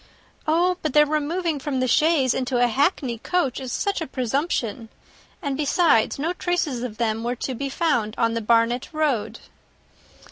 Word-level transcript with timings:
"Oh, 0.47 0.77
but 0.81 0.93
their 0.93 1.05
removing 1.05 1.59
from 1.59 1.79
the 1.79 1.87
chaise 1.87 2.33
into 2.33 2.57
a 2.57 2.65
hackney 2.65 3.19
coach 3.19 3.59
is 3.59 3.71
such 3.71 4.01
a 4.01 4.07
presumption! 4.07 4.89
And, 5.43 5.55
besides, 5.55 6.17
no 6.17 6.33
traces 6.33 6.81
of 6.81 6.97
them 6.97 7.23
were 7.23 7.35
to 7.35 7.53
be 7.53 7.69
found 7.69 8.15
on 8.17 8.33
the 8.33 8.41
Barnet 8.41 8.89
road." 8.93 9.41